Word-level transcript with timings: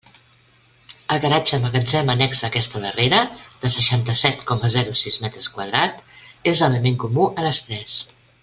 El 1.15 1.19
garatge 1.25 1.59
magatzem 1.65 2.09
annex 2.13 2.41
a 2.45 2.47
aquesta 2.47 2.81
darrera, 2.87 3.19
de 3.65 3.73
seixanta-set 3.75 4.43
coma 4.53 4.73
zero 4.79 4.97
sis 5.05 5.19
metres 5.27 5.53
quadrats, 5.59 6.19
és 6.55 6.65
element 6.71 6.99
comú 7.05 7.33
a 7.33 7.49
les 7.51 7.63
tres. 7.69 8.01